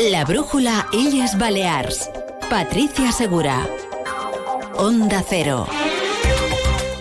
[0.00, 2.08] La brújula Illes Balears.
[2.48, 3.66] Patricia Segura.
[4.76, 5.66] Onda Cero.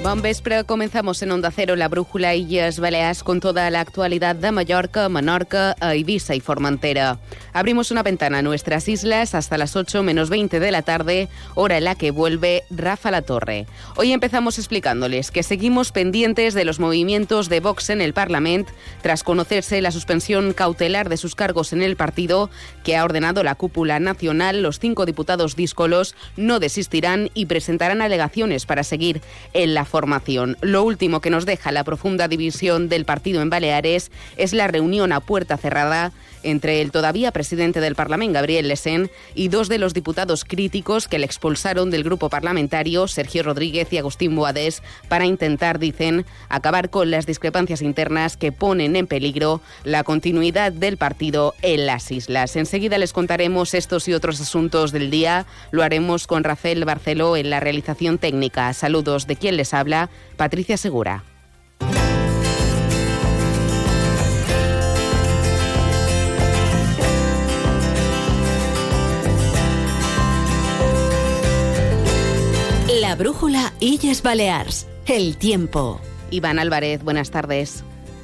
[0.01, 4.51] Bon vespre, comenzamos en Onda Cero, la brújula Illes Balears con toda la actualidad de
[4.51, 7.19] Mallorca, Menorca, Ibiza y Formentera.
[7.57, 11.79] Abrimos una ventana a nuestras islas hasta las 8 menos 20 de la tarde, hora
[11.79, 13.65] en la que vuelve Rafa La Torre.
[13.95, 18.71] Hoy empezamos explicándoles que seguimos pendientes de los movimientos de Vox en el Parlamento
[19.01, 22.51] tras conocerse la suspensión cautelar de sus cargos en el partido
[22.83, 24.61] que ha ordenado la cúpula nacional.
[24.61, 29.19] Los cinco diputados díscolos no desistirán y presentarán alegaciones para seguir
[29.53, 30.57] en la formación.
[30.61, 35.11] Lo último que nos deja la profunda división del partido en Baleares es la reunión
[35.11, 36.13] a puerta cerrada
[36.47, 41.19] entre el todavía presidente del Parlamento, Gabriel Lesén, y dos de los diputados críticos que
[41.19, 47.11] le expulsaron del grupo parlamentario, Sergio Rodríguez y Agustín Boadés, para intentar, dicen, acabar con
[47.11, 52.55] las discrepancias internas que ponen en peligro la continuidad del partido en las islas.
[52.55, 55.45] Enseguida les contaremos estos y otros asuntos del día.
[55.71, 58.73] Lo haremos con Rafael Barceló en la realización técnica.
[58.73, 61.23] Saludos de quien les habla, Patricia Segura.
[73.57, 74.87] Brújula Illes Balears.
[75.07, 75.99] El tiempo.
[76.29, 77.83] Iván Álvarez, buenas tardes.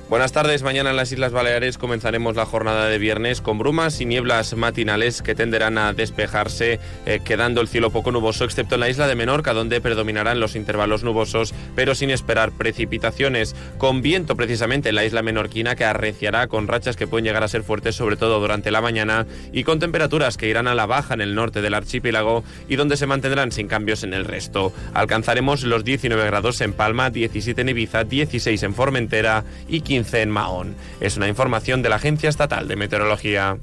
[0.09, 0.63] Buenas tardes.
[0.63, 5.21] Mañana en las Islas Baleares comenzaremos la jornada de viernes con brumas y nieblas matinales
[5.21, 9.15] que tenderán a despejarse, eh, quedando el cielo poco nuboso, excepto en la isla de
[9.15, 13.55] Menorca, donde predominarán los intervalos nubosos, pero sin esperar precipitaciones.
[13.77, 17.47] Con viento precisamente en la isla menorquina que arreciará con rachas que pueden llegar a
[17.47, 21.13] ser fuertes, sobre todo durante la mañana, y con temperaturas que irán a la baja
[21.13, 24.73] en el norte del archipiélago y donde se mantendrán sin cambios en el resto.
[24.93, 30.29] Alcanzaremos los 19 grados en Palma, 17 en Ibiza, 16 en Formentera y 15 en
[30.29, 30.75] Mahón.
[30.99, 33.59] Es una información de la Agencia Estatal de Meteorología.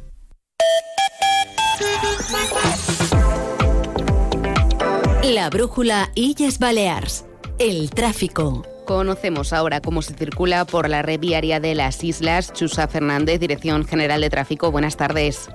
[5.25, 7.25] La brújula Illes Balears.
[7.59, 8.65] El tráfico.
[8.87, 12.53] Conocemos ahora cómo se circula por la red viaria de las islas.
[12.53, 14.71] Chusa Fernández, Dirección General de Tráfico.
[14.71, 15.49] Buenas tardes.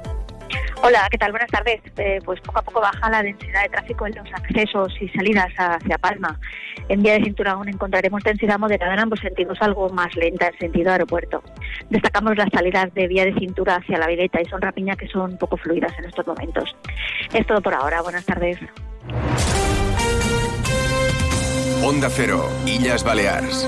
[0.88, 1.32] Hola, ¿qué tal?
[1.32, 1.82] Buenas tardes.
[1.98, 5.52] Eh, pues poco a poco baja la densidad de tráfico en los accesos y salidas
[5.58, 6.40] hacia Palma.
[6.90, 10.60] En vía de cintura aún encontraremos densidad moderada en ambos sentidos, algo más lenta en
[10.60, 11.42] sentido aeropuerto.
[11.90, 15.40] Destacamos las salidas de vía de cintura hacia la Vileta y Son Rapiña que son
[15.40, 16.76] poco fluidas en estos momentos.
[17.34, 18.04] Es todo por ahora.
[18.04, 18.60] Buenas tardes.
[21.84, 23.68] Onda Cero, Illas Balears.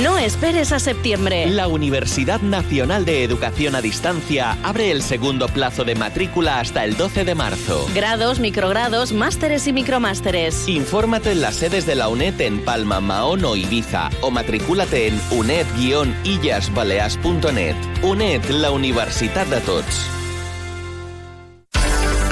[0.00, 1.46] No esperes a septiembre.
[1.48, 6.96] La Universidad Nacional de Educación a Distancia abre el segundo plazo de matrícula hasta el
[6.96, 7.86] 12 de marzo.
[7.94, 10.66] Grados, microgrados, másteres y micromásteres.
[10.66, 15.20] Infórmate en las sedes de la UNED en Palma, Mahón o Ibiza o matricúlate en
[15.30, 17.76] uned-illasbaleas.net.
[18.02, 20.21] UNED, la Universidad de Tots.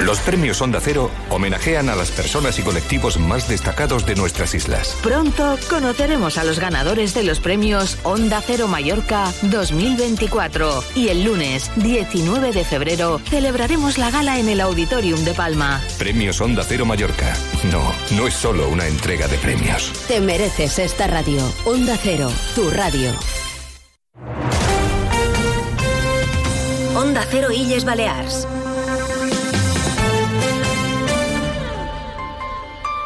[0.01, 4.97] Los premios Onda Cero homenajean a las personas y colectivos más destacados de nuestras islas.
[5.03, 11.69] Pronto conoceremos a los ganadores de los premios Onda Cero Mallorca 2024 y el lunes
[11.75, 15.79] 19 de febrero celebraremos la gala en el Auditorium de Palma.
[15.99, 17.35] Premios Onda Cero Mallorca.
[17.71, 19.93] No, no es solo una entrega de premios.
[20.07, 21.43] Te mereces esta radio.
[21.63, 23.11] Onda Cero, tu radio.
[26.95, 28.47] Onda Cero Illes Balears.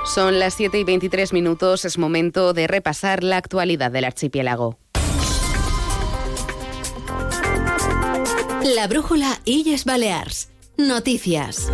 [0.05, 4.77] Son las 7 y 23 minutos, es momento de repasar la actualidad del archipiélago.
[8.75, 10.49] La brújula Illes Balears.
[10.77, 11.71] Noticias.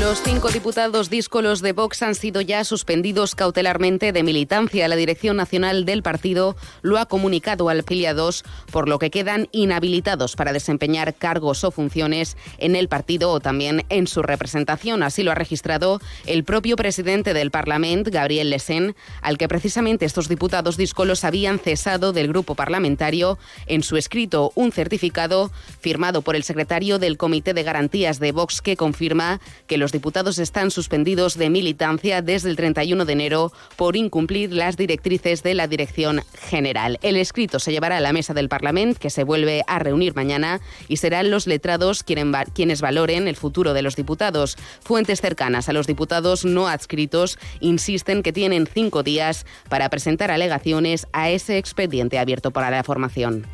[0.00, 4.88] Los cinco diputados díscolos de Vox han sido ya suspendidos cautelarmente de militancia.
[4.88, 10.36] La Dirección Nacional del partido lo ha comunicado al afiliados, por lo que quedan inhabilitados
[10.36, 15.02] para desempeñar cargos o funciones en el partido o también en su representación.
[15.02, 20.28] Así lo ha registrado el propio presidente del Parlamento, Gabriel Lesén, al que precisamente estos
[20.28, 26.44] diputados díscolos habían cesado del grupo parlamentario en su escrito un certificado firmado por el
[26.44, 31.50] secretario del Comité de Garantías de Vox que confirma que los diputados están suspendidos de
[31.50, 36.98] militancia desde el 31 de enero por incumplir las directrices de la Dirección General.
[37.02, 40.60] El escrito se llevará a la mesa del Parlamento, que se vuelve a reunir mañana,
[40.88, 44.56] y serán los letrados quienes valoren el futuro de los diputados.
[44.80, 51.06] Fuentes cercanas a los diputados no adscritos insisten que tienen cinco días para presentar alegaciones
[51.12, 53.46] a ese expediente abierto para la formación.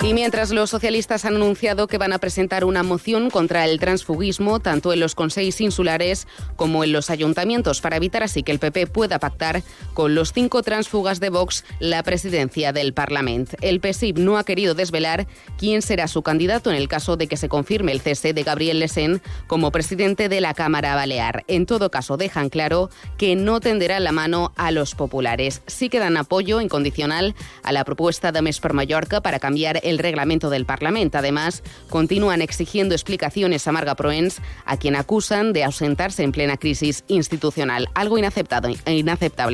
[0.00, 4.60] Y mientras los socialistas han anunciado que van a presentar una moción contra el transfugismo,
[4.60, 8.86] tanto en los consejos insulares como en los ayuntamientos, para evitar así que el PP
[8.86, 9.62] pueda pactar
[9.94, 13.56] con los cinco transfugas de Vox la presidencia del Parlamento.
[13.60, 15.26] El PSIB no ha querido desvelar
[15.58, 18.78] quién será su candidato en el caso de que se confirme el cese de Gabriel
[18.78, 21.44] Lesen como presidente de la Cámara Balear.
[21.48, 25.60] En todo caso, dejan claro que no tenderá la mano a los populares.
[25.66, 27.34] Sí que dan apoyo incondicional
[27.64, 31.18] a la propuesta de Més per Mallorca para cambiar el reglamento del Parlamento.
[31.18, 37.04] Además, continúan exigiendo explicaciones a Marga Proens, a quien acusan de ausentarse en plena crisis
[37.08, 37.88] institucional.
[37.94, 38.78] Algo inaceptable,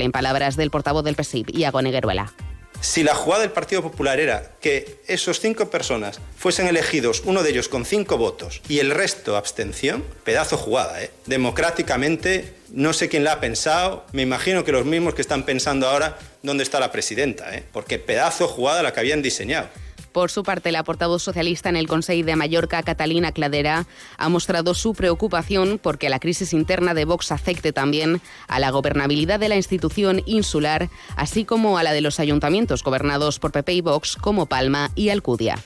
[0.05, 2.33] en palabras del portavoz del PSIB, Iago Negueruela.
[2.81, 7.49] Si la jugada del Partido Popular era que esos cinco personas fuesen elegidos, uno de
[7.49, 11.11] ellos con cinco votos y el resto abstención, pedazo jugada, ¿eh?
[11.25, 15.89] Democráticamente, no sé quién la ha pensado, me imagino que los mismos que están pensando
[15.89, 17.65] ahora dónde está la presidenta, ¿eh?
[17.73, 19.69] porque pedazo jugada la que habían diseñado.
[20.15, 23.85] Por su parte, la portavoz socialista en el Consejo de Mallorca, Catalina Cladera,
[24.17, 29.41] ha mostrado su preocupación porque la crisis interna de Vox afecte también a la gobernabilidad
[29.41, 33.81] de la institución insular, así como a la de los ayuntamientos gobernados por PP y
[33.81, 35.57] Vox como Palma y Alcudia.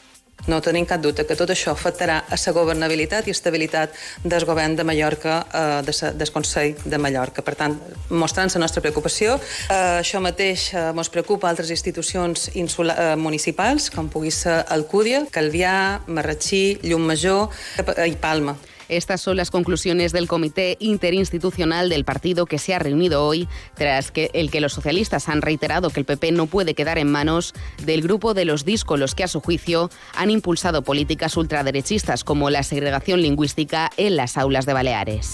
[0.49, 3.93] No tenim cap dubte que tot això afectarà a la governabilitat i estabilitat
[4.25, 7.43] del govern de Mallorca, eh, de sa, del Consell de Mallorca.
[7.43, 7.77] Per tant,
[8.11, 9.37] mostrant la nostra preocupació,
[9.69, 15.27] eh, això mateix eh, ens preocupa altres institucions insula, eh, municipals, com pugui ser Alcúdia,
[15.31, 18.57] Calvià, Marratxí, Llum i Palma.
[18.89, 24.11] Estas son las conclusiones del Comité Interinstitucional del partido que se ha reunido hoy, tras
[24.11, 27.55] que el que los socialistas han reiterado que el PP no puede quedar en manos
[27.85, 32.63] del grupo de los díscolos que, a su juicio, han impulsado políticas ultraderechistas como la
[32.63, 35.33] segregación lingüística en las aulas de Baleares.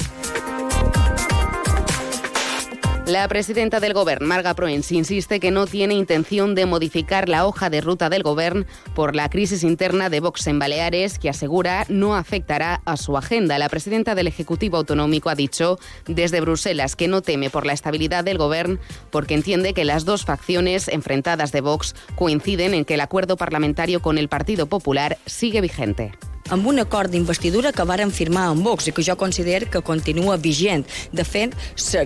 [3.15, 7.71] La presidenta del Gobierno, Marga Proens, insiste que no tiene intención de modificar la hoja
[7.71, 12.17] de ruta del Gobierno por la crisis interna de Vox en Baleares, que asegura no
[12.17, 13.57] afectará a su agenda.
[13.57, 18.25] La presidenta del Ejecutivo Autonómico ha dicho desde Bruselas que no teme por la estabilidad
[18.25, 18.81] del Gobierno
[19.13, 24.03] porque entiende que las dos facciones enfrentadas de Vox coinciden en que el acuerdo parlamentario
[24.03, 26.11] con el Partido Popular sigue vigente.
[26.51, 30.37] Amb un acord d'investidura que varen firmar amb Vox i que jo considero que continua
[30.37, 30.85] vigent.
[31.13, 31.55] De fet,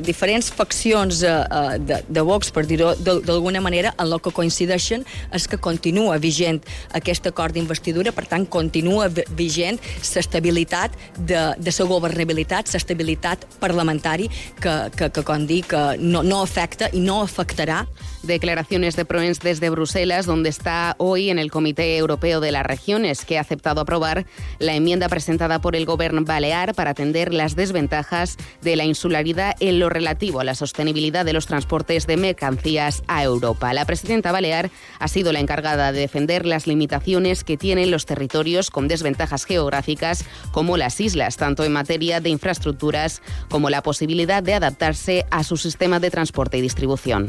[0.06, 5.05] diferents faccions eh, eh, de, de Vox, per dir-ho d'alguna manera, en el que coincideixen
[5.35, 6.61] és que continua vigent
[6.94, 9.81] aquest acord d'investidura, per tant, continua vigent
[10.14, 14.29] l'estabilitat de, de la governabilitat, l'estabilitat parlamentari
[14.61, 17.84] que, que, que, com dic, que no, no afecta i no afectarà.
[18.23, 23.25] Declaraciones de Proens desde Bruselas, donde está hoy en el Comité Europeo de las Regiones,
[23.25, 24.26] que ha aceptado aprobar
[24.58, 29.78] la enmienda presentada por el Gobierno Balear para atender las desventajas de la insularidad en
[29.78, 33.72] lo relativo a la sostenibilidad de los transportes de mercancías a Europa.
[33.72, 38.70] La presidenta Balear ha sido la encargada de defender las limitaciones que tienen los territorios
[38.70, 44.54] con desventajas geográficas como las islas, tanto en materia de infraestructuras como la posibilidad de
[44.54, 47.28] adaptarse a su sistema de transporte y distribución.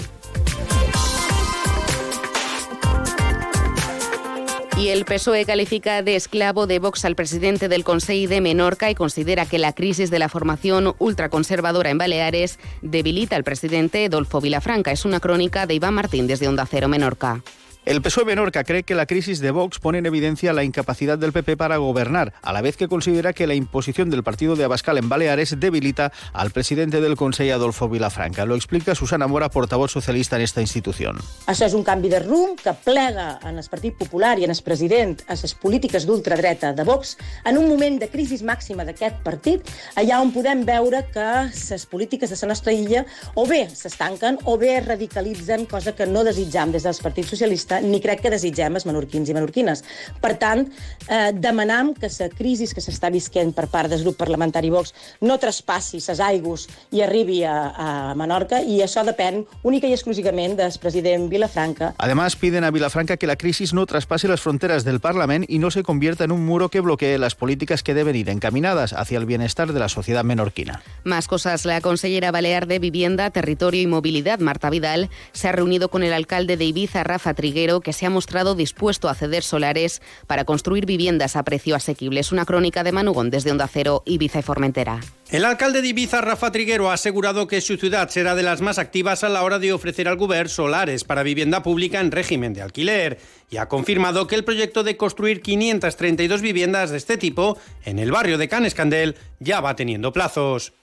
[4.80, 8.96] Y el PSOE califica de esclavo de Vox al presidente del Consejo de Menorca y
[8.96, 14.92] considera que la crisis de la formación ultraconservadora en Baleares debilita al presidente Dolfo Vilafranca.
[14.92, 17.44] Es una crónica de Iván Martín desde Onda Cero Menorca.
[17.86, 21.32] El PSOE Menorca cree que la crisis de Vox pone en evidencia la incapacidad del
[21.32, 24.98] PP para gobernar, a la vez que considera que la imposición del partido de Abascal
[24.98, 28.46] en Baleares debilita al presidente del Consejo, Adolfo Vilafranca.
[28.46, 31.18] Lo explica Susana Mora, portavoz socialista en esta institución.
[31.48, 34.62] Això és un canvi de rumb que plega en el Partit Popular i en el
[34.62, 39.64] president a les polítiques d'ultradreta de Vox en un moment de crisi màxima d'aquest partit,
[39.96, 43.06] allà on podem veure que les polítiques de la nostra illa
[43.36, 47.69] o bé s'estanquen o bé es radicalitzen, cosa que no desitjam des del Partit Socialista
[47.84, 49.84] ni crec que desitgem els menorquins i menorquines.
[50.22, 50.66] Per tant,
[51.08, 55.38] eh, demanam que la crisi que s'està visquent per part del grup parlamentari Vox no
[55.40, 60.74] traspassi ses aigües i arribi a, a Menorca i això depèn única i exclusivament del
[60.82, 61.94] president Vilafranca.
[61.98, 65.72] Además, piden a Vilafranca que la crisis no traspase las fronteras del Parlament y no
[65.72, 69.26] se convierta en un muro que bloquee las políticas que deben ir encaminadas hacia el
[69.26, 70.82] bienestar de la sociedad menorquina.
[71.04, 71.66] Más cosas.
[71.66, 76.14] La consellera balear de Vivienda, Territorio y Movilidad, Marta Vidal, se ha reunido con el
[76.14, 81.36] alcalde de Ibiza, Rafa Que se ha mostrado dispuesto a ceder solares para construir viviendas
[81.36, 82.22] a precio asequible.
[82.22, 85.02] Es una crónica de Manugón desde Onda Cero, Ibiza y Formentera.
[85.30, 88.80] El alcalde de Ibiza, Rafa Triguero, ha asegurado que su ciudad será de las más
[88.80, 92.62] activas a la hora de ofrecer al gobierno solares para vivienda pública en régimen de
[92.62, 98.00] alquiler y ha confirmado que el proyecto de construir 532 viviendas de este tipo en
[98.00, 100.74] el barrio de Canescandel ya va teniendo plazos.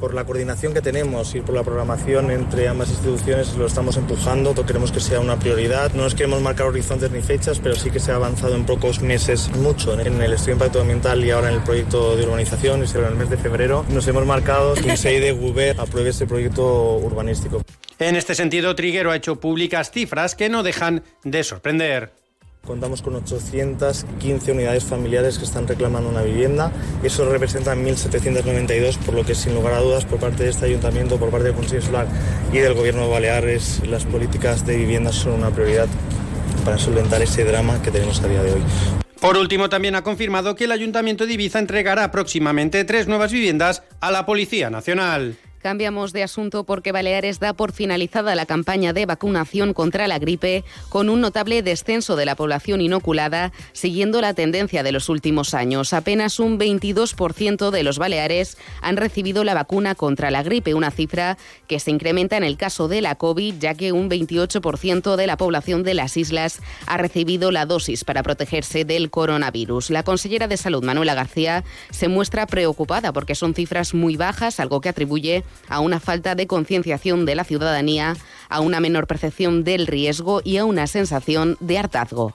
[0.00, 4.54] Por la coordinación que tenemos y por la programación entre ambas instituciones lo estamos empujando,
[4.64, 5.92] queremos que sea una prioridad.
[5.92, 9.00] No nos queremos marcar horizontes ni fechas, pero sí que se ha avanzado en pocos
[9.00, 12.82] meses mucho en el estudio de impacto ambiental y ahora en el proyecto de urbanización
[12.82, 13.84] y será en el mes de febrero.
[13.88, 17.62] Nos hemos marcado que el Consejo de Gobierno apruebe este proyecto urbanístico.
[17.98, 22.23] En este sentido, Triguero ha hecho públicas cifras que no dejan de sorprender.
[22.66, 26.72] Contamos con 815 unidades familiares que están reclamando una vivienda.
[27.02, 31.18] Eso representa 1.792, por lo que sin lugar a dudas por parte de este ayuntamiento,
[31.18, 32.06] por parte del Consejo Insular
[32.52, 35.88] y del Gobierno de Baleares, las políticas de vivienda son una prioridad
[36.64, 38.62] para solventar ese drama que tenemos a día de hoy.
[39.20, 43.82] Por último, también ha confirmado que el Ayuntamiento de Ibiza entregará próximamente tres nuevas viviendas
[44.00, 45.36] a la Policía Nacional.
[45.64, 50.62] Cambiamos de asunto porque Baleares da por finalizada la campaña de vacunación contra la gripe
[50.90, 55.94] con un notable descenso de la población inoculada, siguiendo la tendencia de los últimos años.
[55.94, 61.38] Apenas un 22% de los baleares han recibido la vacuna contra la gripe, una cifra
[61.66, 65.38] que se incrementa en el caso de la COVID, ya que un 28% de la
[65.38, 69.88] población de las islas ha recibido la dosis para protegerse del coronavirus.
[69.88, 74.82] La consellera de Salud, Manuela García, se muestra preocupada porque son cifras muy bajas, algo
[74.82, 78.16] que atribuye a una falta de concienciación de la ciudadanía,
[78.48, 82.32] a una menor percepción del riesgo y a una sensación de hartazgo.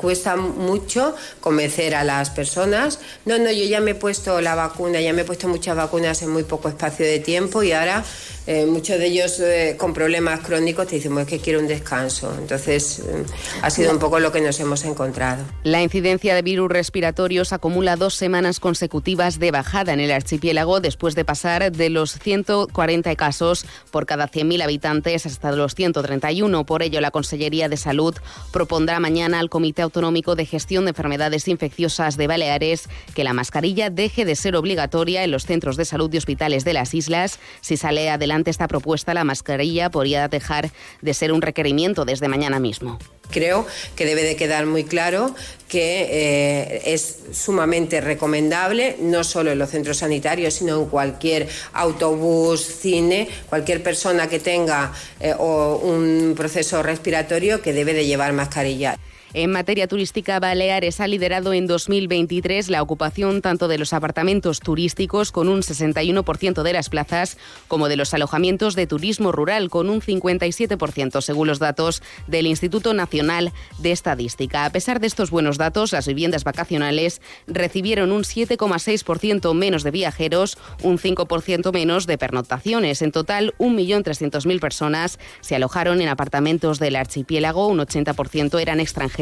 [0.00, 3.00] Cuesta mucho convencer a las personas.
[3.24, 6.22] No, no, yo ya me he puesto la vacuna, ya me he puesto muchas vacunas
[6.22, 8.04] en muy poco espacio de tiempo y ahora
[8.46, 12.32] eh, muchos de ellos eh, con problemas crónicos te dicen, que quiero un descanso.
[12.38, 13.24] Entonces, eh,
[13.60, 15.44] ha sido un poco lo que nos hemos encontrado.
[15.64, 21.16] La incidencia de virus respiratorios acumula dos semanas consecutivas de bajada en el archipiélago después
[21.16, 26.64] de pasar de los 140 casos por cada 100.000 habitantes hasta los 131.
[26.64, 28.14] Por ello, la Consellería de Salud
[28.52, 33.90] propondrá mañana al Comité Autonómico de Gestión de Enfermedades Infecciosas de Baleares que la mascarilla
[33.90, 37.76] deje de ser obligatoria en los centros de salud y hospitales de las islas si
[37.76, 40.70] sale adelante ante esta propuesta, la mascarilla podría dejar
[41.02, 42.98] de ser un requerimiento desde mañana mismo.
[43.30, 45.34] Creo que debe de quedar muy claro
[45.68, 52.64] que eh, es sumamente recomendable, no solo en los centros sanitarios, sino en cualquier autobús,
[52.64, 58.96] cine, cualquier persona que tenga eh, un proceso respiratorio que debe de llevar mascarilla.
[59.34, 65.32] En materia turística, Baleares ha liderado en 2023 la ocupación tanto de los apartamentos turísticos,
[65.32, 67.36] con un 61% de las plazas,
[67.68, 72.94] como de los alojamientos de turismo rural, con un 57%, según los datos del Instituto
[72.94, 74.64] Nacional de Estadística.
[74.64, 80.56] A pesar de estos buenos datos, las viviendas vacacionales recibieron un 7,6% menos de viajeros,
[80.82, 83.02] un 5% menos de pernoctaciones.
[83.02, 89.17] En total, 1.300.000 personas se alojaron en apartamentos del archipiélago, un 80% eran extranjeros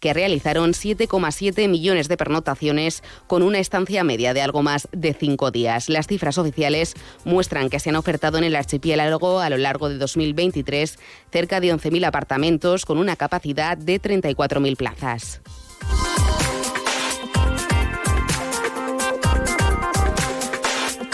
[0.00, 5.50] que realizaron 7,7 millones de pernotaciones con una estancia media de algo más de cinco
[5.50, 5.88] días.
[5.88, 9.98] Las cifras oficiales muestran que se han ofertado en el archipiélago a lo largo de
[9.98, 10.98] 2023
[11.30, 15.42] cerca de 11.000 apartamentos con una capacidad de 34.000 plazas.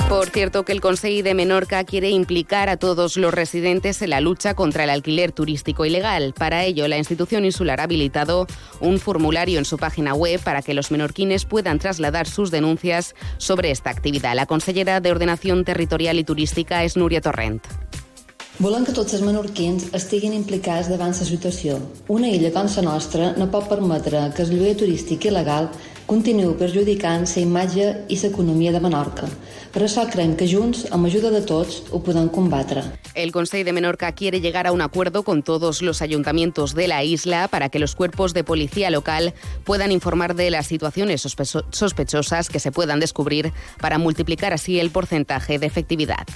[0.08, 4.20] Por cierto, que el Consejo de Menorca quiere implicar a todos los residentes en la
[4.20, 6.34] lucha contra el alquiler turístico ilegal.
[6.34, 8.46] Para ello, la institución insular ha habilitado
[8.80, 13.70] un formulario en su página web para que los menorquines puedan trasladar sus denuncias sobre
[13.70, 14.36] esta actividad.
[14.36, 17.62] La consellera de Ordenación Territorial y Turística es Núria Torrent.
[18.60, 21.78] Volem que tots els menorquins estiguin implicats davant la situació.
[22.12, 25.70] Una illa com la nostra no pot permetre que el lloguer turístic il·legal
[26.06, 29.26] continuï perjudicant la imatge i l'economia de Menorca.
[29.72, 30.86] Creiem que de.
[33.14, 37.02] El Consejo de Menorca quiere llegar a un acuerdo con todos los ayuntamientos de la
[37.02, 41.26] isla para que los cuerpos de policía local puedan informar de las situaciones
[41.70, 46.26] sospechosas que se puedan descubrir para multiplicar así el porcentaje de efectividad.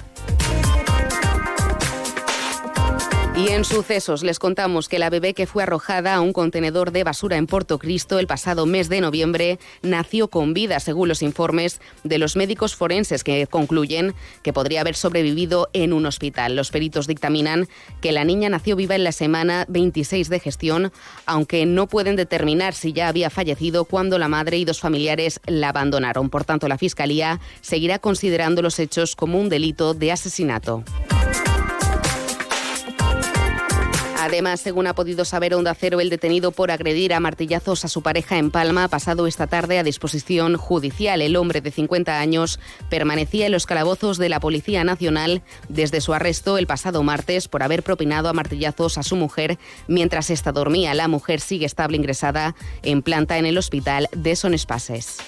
[3.37, 7.03] Y en sucesos les contamos que la bebé que fue arrojada a un contenedor de
[7.03, 11.79] basura en Porto Cristo el pasado mes de noviembre nació con vida, según los informes
[12.03, 16.55] de los médicos forenses que concluyen que podría haber sobrevivido en un hospital.
[16.55, 17.67] Los peritos dictaminan
[18.01, 20.91] que la niña nació viva en la semana 26 de gestión,
[21.27, 25.69] aunque no pueden determinar si ya había fallecido cuando la madre y dos familiares la
[25.69, 26.31] abandonaron.
[26.31, 30.83] Por tanto, la Fiscalía seguirá considerando los hechos como un delito de asesinato.
[34.27, 38.01] Además, según ha podido saber Onda Cero, el detenido por agredir a martillazos a su
[38.01, 41.21] pareja en Palma ha pasado esta tarde a disposición judicial.
[41.21, 46.13] El hombre de 50 años permanecía en los calabozos de la Policía Nacional desde su
[46.13, 49.57] arresto el pasado martes por haber propinado a martillazos a su mujer
[49.87, 50.93] mientras ésta dormía.
[50.93, 52.53] La mujer sigue estable ingresada
[52.83, 55.19] en planta en el hospital de Son Espases.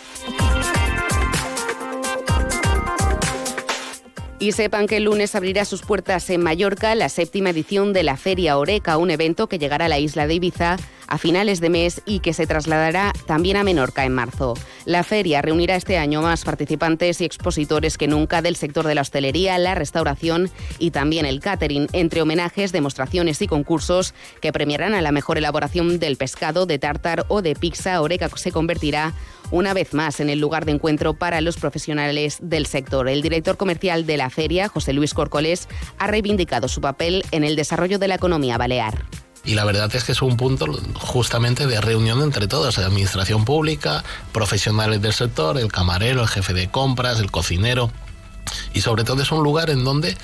[4.39, 8.15] Y sepan que el lunes abrirá sus puertas en Mallorca la séptima edición de la
[8.15, 10.77] Feria Oreca, un evento que llegará a la isla de Ibiza
[11.09, 14.53] a finales de mes y que se trasladará también a Menorca en marzo.
[14.85, 19.01] La feria reunirá este año más participantes y expositores que nunca del sector de la
[19.01, 25.01] hostelería, la restauración y también el catering, entre homenajes, demostraciones y concursos que premiarán a
[25.01, 28.01] la mejor elaboración del pescado, de tartar o de pizza.
[28.01, 29.13] Oreca se convertirá
[29.51, 33.09] una vez más en el lugar de encuentro para los profesionales del sector.
[33.09, 37.55] El director comercial de la feria, José Luis Corcoles, ha reivindicado su papel en el
[37.55, 39.05] desarrollo de la economía balear.
[39.45, 40.65] Y la verdad es que es un punto
[40.95, 46.69] justamente de reunión entre todos, administración pública, profesionales del sector, el camarero, el jefe de
[46.69, 47.91] compras, el cocinero.
[48.73, 50.17] Y sobre todo es un lugar en donde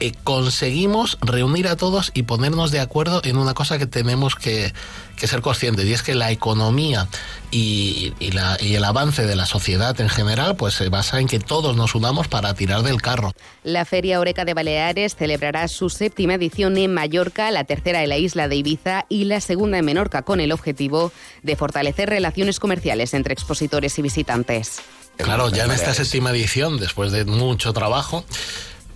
[0.00, 4.72] eh, conseguimos reunir a todos y ponernos de acuerdo en una cosa que tenemos que,
[5.16, 7.08] ser conscientes y es que la economía
[7.50, 11.96] y, el avance de la sociedad en general pues se basa en que todos nos
[11.96, 13.32] unamos para tirar del carro.
[13.64, 18.18] La Feria Oreca de Baleares celebrará su séptima edición en Mallorca, la tercera en la
[18.18, 21.10] isla de Ibiza y la segunda en Menorca con el objetivo
[21.42, 24.80] de fortalecer relaciones comerciales entre expositores y visitantes.
[25.16, 28.24] Claro, ya en esta séptima edición, después de mucho trabajo,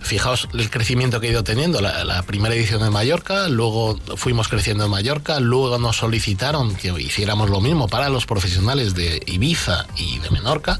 [0.03, 1.81] Fijaos el crecimiento que ha ido teniendo.
[1.81, 7.49] La, primera edición en Mallorca, luego fuimos creciendo en Mallorca, luego nos solicitaron que hiciéramos
[7.49, 10.79] lo mismo para los profesionales de Ibiza y de Menorca,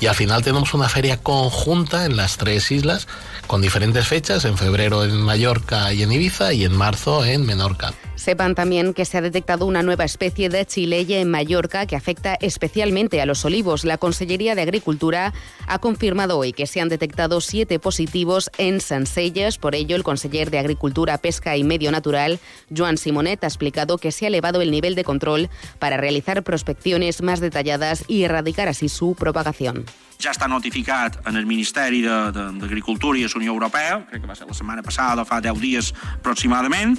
[0.00, 3.06] y al final tenemos una feria conjunta en las tres islas
[3.46, 7.94] con diferentes fechas, en febrero en Mallorca y en Ibiza y en marzo en Menorca.
[8.16, 12.34] Sepan también que se ha detectado una nueva especie de chileye en Mallorca que afecta
[12.40, 13.84] especialmente a los olivos.
[13.84, 15.34] La Consellería de Agricultura
[15.66, 19.58] ha confirmado hoy que se han detectado siete positivos en Sanselles.
[19.58, 22.38] Por ello, el conseller de Agricultura, Pesca y Medio Natural,
[22.74, 27.20] Joan Simonet, ha explicado que se ha elevado el nivel de control para realizar prospecciones
[27.20, 29.84] más detalladas y erradicar así su propagación.
[30.18, 34.48] Ja està notificat en el Ministeri d'Agricultura i la Unió Europea, crec que va ser
[34.48, 36.98] la setmana passada, fa 10 dies aproximadament,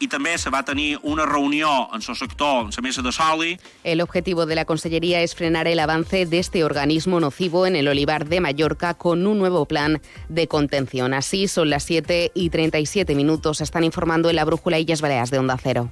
[0.00, 3.12] y también se va a tener una reunión en su sector, en la mesa de
[3.12, 3.58] Soli.
[3.84, 7.88] El objetivo de la Consellería es frenar el avance de este organismo nocivo en el
[7.88, 11.14] olivar de Mallorca con un nuevo plan de contención.
[11.14, 13.60] Así son las 7 y 37 minutos.
[13.60, 15.90] Están informando en la Brújula Illas Baleas de Onda Cero.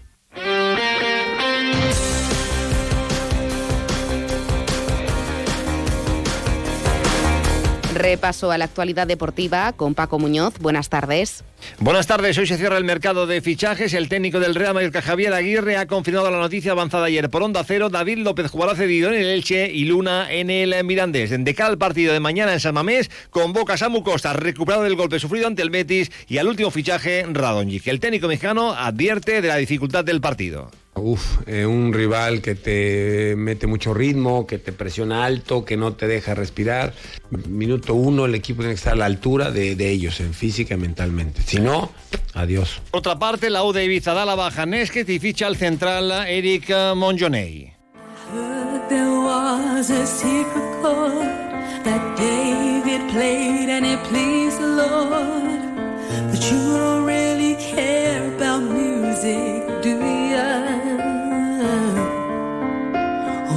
[7.96, 10.58] Repaso a la actualidad deportiva con Paco Muñoz.
[10.60, 11.44] Buenas tardes.
[11.78, 12.36] Buenas tardes.
[12.36, 13.94] Hoy se cierra el mercado de fichajes.
[13.94, 17.64] El técnico del Real Madrid, Javier Aguirre, ha confirmado la noticia avanzada ayer por Onda
[17.64, 17.88] Cero.
[17.88, 21.30] David López jugará cedido en el Elche y Luna en el Mirandés.
[21.30, 24.96] De cara al partido de mañana en San Mamés, convoca a Samu Costa, recuperado del
[24.96, 27.86] golpe sufrido ante el Betis, y al último fichaje, Radonjic.
[27.86, 30.70] El técnico mexicano advierte de la dificultad del partido.
[30.96, 35.92] Uf, eh, un rival que te mete mucho ritmo, que te presiona alto, que no
[35.92, 36.94] te deja respirar.
[37.48, 40.74] Minuto uno, el equipo tiene que estar a la altura de, de ellos, en física
[40.74, 41.42] y mentalmente.
[41.42, 41.92] Si no,
[42.32, 42.80] adiós.
[42.90, 46.10] Por otra parte, la U de Ibiza da la baja Nesquez y ficha al central
[46.28, 47.74] Eric Monjonei.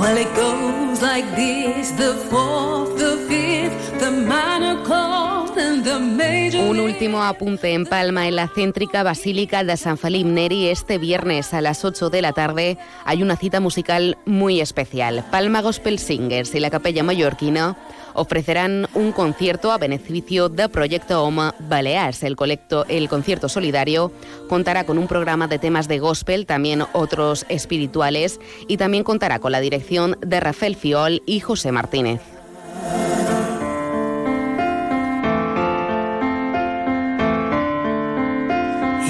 [0.09, 6.48] Well, it goes like this the fourth, the fifth, the minor chord, and the major.
[6.69, 10.67] Un último apunte en Palma, en la céntrica Basílica de San Felipe Neri.
[10.67, 15.25] Este viernes a las 8 de la tarde hay una cita musical muy especial.
[15.31, 17.75] Palma Gospel Singers y la Capella Mallorquina
[18.13, 22.21] ofrecerán un concierto a beneficio de Proyecto OMA Balears.
[22.21, 24.11] El, colecto, el concierto solidario
[24.47, 29.53] contará con un programa de temas de gospel, también otros espirituales, y también contará con
[29.53, 32.21] la dirección de Rafael Fiol y José Martínez.